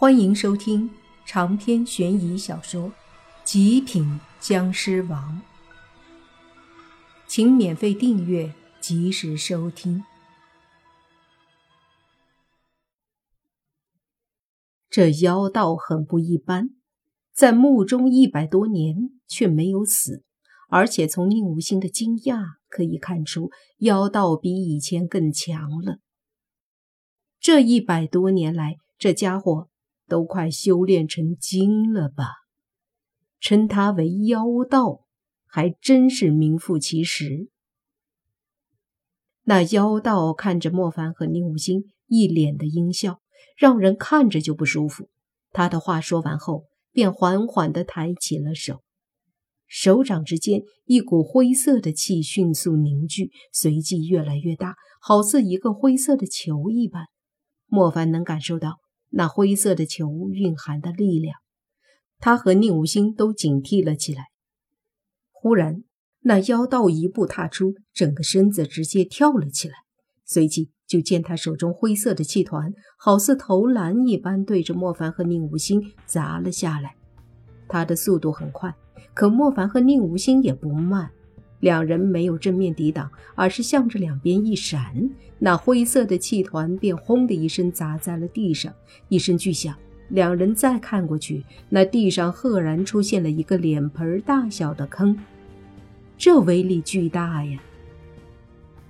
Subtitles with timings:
[0.00, 0.88] 欢迎收听
[1.26, 2.90] 长篇悬疑小说
[3.42, 5.42] 《极品僵尸王》，
[7.26, 10.04] 请免费订阅，及时收听。
[14.88, 16.70] 这妖道很不一般，
[17.32, 20.22] 在墓中一百多年却没有死，
[20.68, 25.98] 而且从宁无心的惊讶可以看出，妖道比以前更强了。
[27.40, 29.68] 这一百多年来，这家伙。
[30.08, 32.24] 都快修炼成精了吧？
[33.40, 35.04] 称他为妖道，
[35.46, 37.48] 还真是名副其实。
[39.44, 43.20] 那妖道看着莫凡和宁无心，一脸的阴笑，
[43.56, 45.08] 让人看着就不舒服。
[45.52, 48.82] 他的话说完后，便缓缓地抬起了手，
[49.66, 57.06] 手掌之间一股灰色的气迅速凝聚，随即越来越大，好似一个灰色的球一般。
[57.66, 58.80] 莫凡能感受到。
[59.10, 61.40] 那灰色的球蕴含的力量，
[62.18, 64.26] 他和宁无心都警惕了起来。
[65.30, 65.84] 忽然，
[66.20, 69.74] 那妖道一步踏出，整个身子直接跳了起来，
[70.24, 76.96] 随即就见他手中灰色的气团好似投篮一般，对着莫凡和宁无心砸了下来。
[77.68, 78.74] 他的速度很快，
[79.14, 81.10] 可莫凡和宁无心也不慢。
[81.60, 88.72] 两人没有正面抵挡，而是向着两边一闪，那灰色的气团便轰的一声砸在了地上，
[89.08, 89.74] 一声巨响。
[90.08, 95.18] 两人再看过去，那地上赫然出现了一个脸盆大小的坑，
[96.16, 97.60] 这威力巨大呀！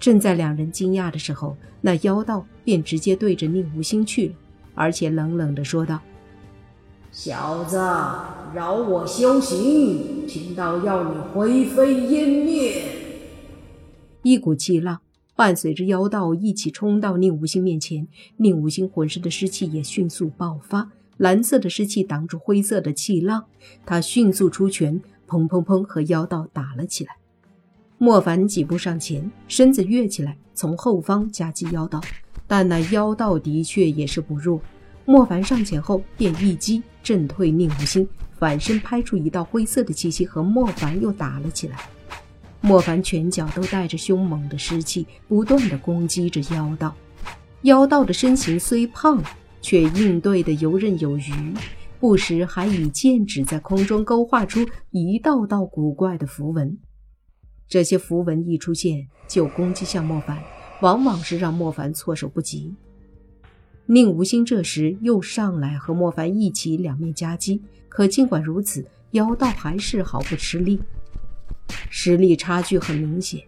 [0.00, 4.34] 正在两人惊讶的时候，那妖道便直接对着宁无心去了，
[4.74, 6.00] 而且冷冷地说道。
[7.16, 7.76] 小子，
[8.52, 12.82] 饶我修行，贫道要你灰飞烟灭！
[14.24, 14.98] 一股气浪
[15.36, 23.44] 伴随着妖道一起冲到宁无心面前，宁无心浑身的湿气也迅速爆发，蓝色的湿气挡住灰色的气浪，
[23.86, 27.14] 他迅速出拳，砰砰砰，和妖道打了起来。
[27.96, 32.00] 莫凡几步上前，身子跃起来，从后方夹击妖道，
[32.48, 34.60] 但那妖道的确也是不弱。
[35.06, 41.78] 莫凡上前后，便一击震退宁无心，反身拍出一道灰色的气息，和莫凡又打了起来。
[42.60, 46.94] 莫凡拳脚都带着凶猛的湿气，不断的攻击着妖道。
[47.62, 49.22] 妖道的身形虽胖，
[49.60, 51.54] 却应对的游刃有余，
[52.00, 56.78] 不时还以剑指在空中勾画出一道道古怪的符文。
[57.68, 60.38] 这些符文一出现，就攻击向莫凡，
[60.80, 62.74] 往往是让莫凡措手不及。
[63.86, 70.80] 宁无心这时又上来和莫凡一起两面夹击，可尽管如此，妖道还是毫不吃力，
[71.90, 73.42] 实力差距很明显。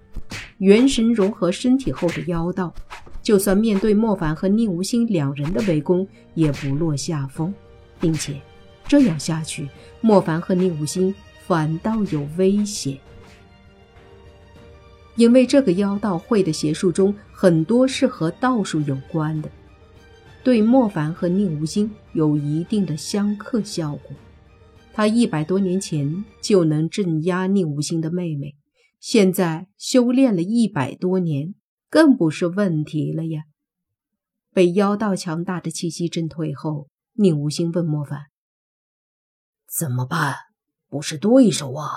[0.58, 2.74] 元神融合身体后的妖道，
[3.22, 7.54] 就算面对莫凡和宁无心两人的围攻，也不落下风，
[7.98, 8.38] 并且
[8.86, 9.66] 这样下去，
[10.02, 11.14] 莫凡和宁无心
[11.46, 12.98] 反倒有危险，
[15.14, 19.50] 因为这个妖道会的邪术中很多是和道术有关的。
[20.46, 24.12] 对莫凡和宁无心有一定的相克效果。
[24.92, 28.54] 他一百多年前就能镇压宁无心的妹妹，
[29.00, 31.56] 现在修炼了一百多年，
[31.90, 33.42] 更不是问题了呀。
[34.52, 38.26] 被妖道强大的气息震退后，宁无心问莫凡
[39.68, 40.36] ：“怎么办？
[40.88, 41.90] 不是对手啊！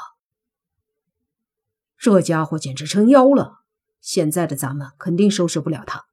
[2.00, 3.60] 这家伙简直成妖了，
[4.02, 6.06] 现在的咱们肯定收拾不了他。”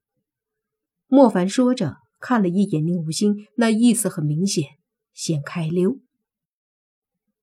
[1.08, 1.96] 莫凡说着。
[2.26, 4.64] 看了一眼宁无心，那意思很明显，
[5.12, 6.00] 先开溜。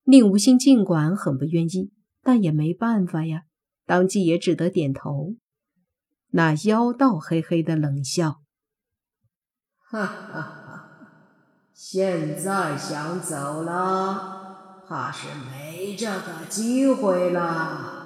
[0.03, 3.43] 宁无心尽管很不愿意，但也没办法呀，
[3.85, 5.35] 当即也只得点头。
[6.31, 8.41] 那妖道嘿嘿的冷笑
[9.79, 10.89] ：“哈哈哈，
[11.73, 18.01] 现在想走了，怕是没这个机会了。”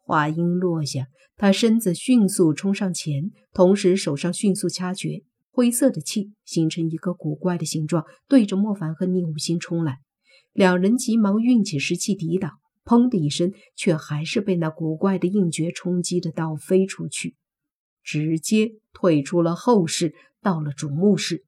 [0.00, 9.98] 话音落下，他身子迅速冲上前，同时手上迅速掐诀，灰色的气形成一个古怪的形状，对着莫凡和宁无心冲来。
[10.52, 12.52] 两人急忙运起石气抵挡，
[12.84, 17.36] 砰的一声，却还是被那古怪的印诀冲击的倒飞出去，
[18.02, 21.44] 直接退出了后室，到了主墓室。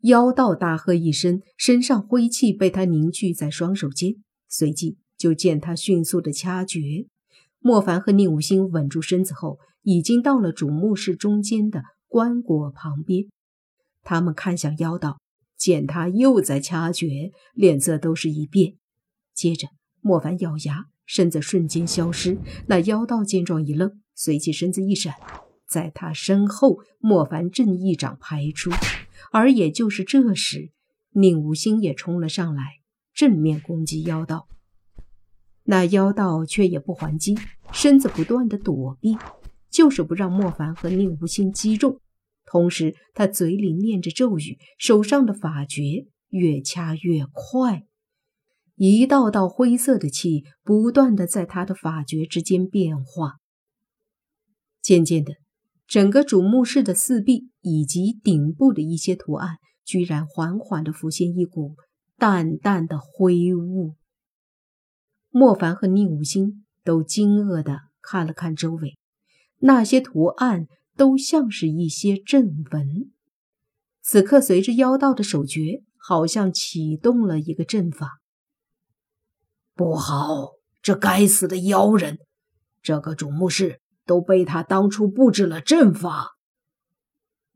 [0.00, 4.16] 妖道大喝一声，身上灰气被他凝聚在双手间，
[4.48, 4.98] 随即。
[5.16, 7.06] 就见他迅速的掐诀，
[7.66, 13.24] 莫凡和宁无心稳住身子后，已经到了主墓室中间的棺椁旁边。
[14.04, 15.18] 他们看向妖道，
[15.58, 18.74] 见他又在掐诀，脸色都是一变。
[19.34, 19.66] 接着，
[20.00, 22.38] 莫凡咬牙，身子瞬间消失。
[22.68, 25.14] 那妖道见状一愣，随即身子一闪，
[25.68, 28.70] 在他身后，莫凡正一掌拍出，
[29.32, 30.70] 而也就是这时，
[31.10, 32.62] 宁无心也冲了上来，
[33.12, 34.46] 正面攻击妖道。
[35.66, 37.36] 那妖道却也不还击，
[37.72, 39.16] 身子不断的躲避，
[39.68, 42.00] 就是不让莫凡和宁无心击中。
[42.44, 47.84] 同时，他嘴里念着咒语，手上的法诀越掐越快，
[48.76, 53.38] 一道道灰色的气不断的在他的法诀之间变化。
[54.80, 55.32] 渐渐的，
[55.88, 61.74] 整个主墓室的四壁以及顶部的一些图案，居然缓缓的浮现一股
[62.16, 63.96] 淡淡的灰雾。
[65.36, 68.96] 莫凡和宁武星都惊愕的看了看周围，
[69.58, 70.66] 那些图案。
[70.98, 73.12] 都像是一些阵纹。
[74.00, 78.22] 此刻，随着妖道的手诀，好像启动了一个阵法。
[79.74, 82.16] 不好，这该死的妖人！
[82.80, 86.38] 这个主墓室都被他当初布置了阵法。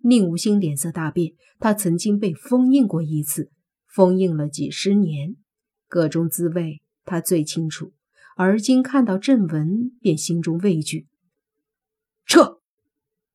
[0.03, 3.51] 宁无心脸色大变，他曾经被封印过一次，
[3.87, 5.37] 封印了几十年，
[5.89, 7.93] 各种滋味他最清楚。
[8.37, 11.09] 而今看到阵纹，便心中畏惧，
[12.25, 12.61] 撤。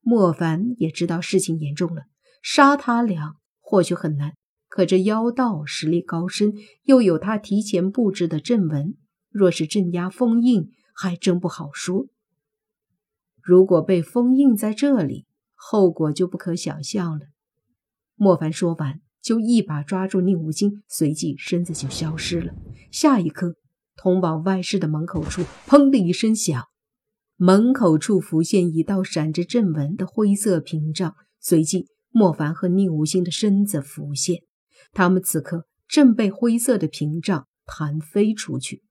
[0.02, 2.04] 莫凡也知道事情严重了，
[2.42, 4.36] 杀他俩或许很难，
[4.68, 8.96] 可这妖道实力高深，又有他提前布置的阵纹，
[9.30, 12.08] 若是镇压封印，还真不好说。
[13.42, 17.28] 如果被封印在这里，后果就不可想象了。
[18.16, 22.54] 莫凡说完，就一把抓住宁无心，随即身子就消失了。
[22.92, 23.56] 下一刻，
[23.96, 26.66] 通往外室的门口处，砰的一声响。
[27.38, 34.44] 门口处浮现一道闪着阵纹的灰色屏障，随即莫凡和宁无心的身子浮现，
[34.94, 38.84] 他们此刻正被灰色的屏障弹飞出去。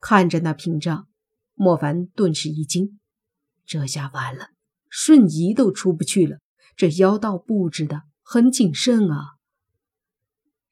[0.00, 1.06] 看着那屏障，
[1.54, 2.98] 莫凡顿时一惊，
[3.64, 4.48] 这下完了，
[4.88, 6.38] 瞬移都出不去了。
[6.76, 9.35] 这妖道布置的很谨慎啊！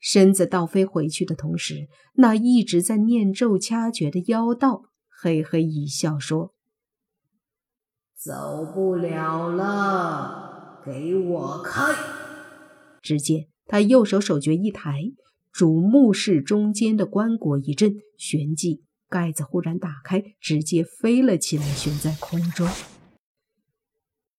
[0.04, 6.52] 身子倒飞回去的同时，那一直在念咒掐诀的妖道嘿嘿一笑说。
[8.14, 11.94] 走不了了，给我开！
[13.00, 15.00] 只见他右手手诀一抬，
[15.50, 22.68] 主墓室中间的棺椁一震，旋即盖子忽然打开，直接飞了起来，悬在空中。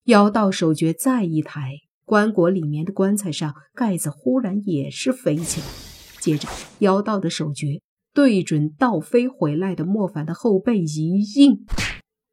[0.04, 1.72] 妖道手诀再一抬，
[2.06, 5.68] 棺椁里面的棺材上盖子忽然也是飞起来，
[6.22, 6.48] 接着
[6.80, 7.82] 妖道的手诀
[8.14, 11.66] 对准倒飞回来的莫凡的后背一印。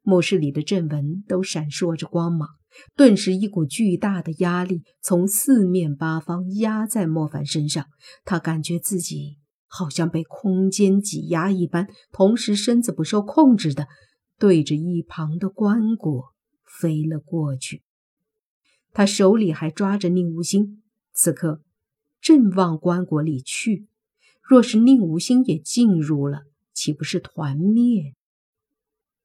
[0.03, 2.49] 墓室里的阵纹都闪烁着光芒，
[2.95, 7.85] 顿时一股巨大的压力从四面八方压在莫凡身上。
[8.25, 13.87] 他感觉自己好像被空间挤压一般，同时身子不受控制的
[14.37, 16.33] 对着一旁的棺椁
[16.79, 17.81] 飞了过去。
[18.93, 20.81] 他手里还抓着宁无心，
[21.11, 21.61] 此刻
[22.21, 23.87] 正往棺椁里去。
[24.41, 26.43] 若是宁无心也进入了，
[26.73, 28.13] 岂不是团灭？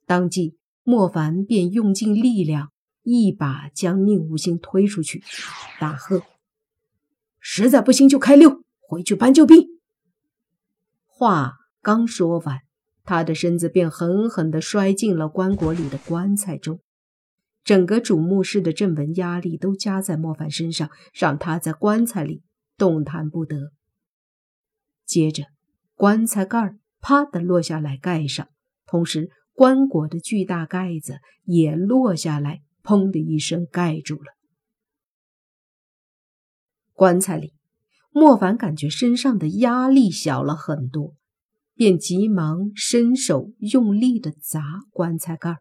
[0.04, 0.56] 当即。
[0.84, 2.72] 莫凡便用尽力量，
[3.02, 5.22] 一把将宁无心推出去，
[5.78, 6.22] 大喝
[7.38, 9.68] ：“实在不行就开溜，回去搬救兵。”
[11.04, 12.60] 话刚说完，
[13.04, 16.80] 他的身子便狠狠地摔进了棺椁里的棺材中，
[17.64, 22.42] 整个主墓室的阵纹压力都加在莫凡身上，让他在棺材里
[22.76, 23.72] 动弹不得。
[25.04, 25.44] 接着，
[25.94, 28.48] 棺材盖啪的落下来，盖上，
[28.86, 29.30] 同时。
[29.58, 34.36] 棺椁的巨大盖子也落下来，砰的一声盖住了。
[36.92, 37.54] 棺材里，
[38.12, 41.16] 莫凡感觉身上的压力小了很多，
[41.74, 44.62] 便急忙伸手用力的砸
[44.92, 45.56] 棺材盖，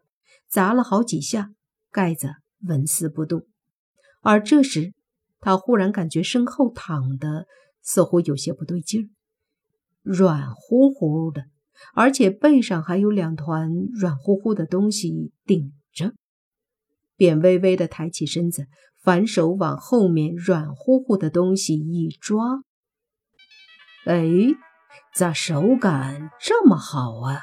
[0.48, 1.50] 砸了好几下，
[1.90, 2.28] 盖子
[2.66, 3.46] 纹丝不动。
[4.22, 4.92] 而这时，
[5.40, 7.46] 他忽然感觉身后躺的
[7.82, 9.06] 似乎有些不对劲儿，
[10.02, 11.44] 软乎乎的。
[11.94, 16.12] 而且背上还有两团软乎乎的东西顶着，
[17.16, 18.66] 便微微的抬起身子，
[19.00, 22.64] 反手往后面软乎乎的东西一抓。
[24.06, 24.26] 哎，
[25.14, 27.42] 咋手感这么好啊？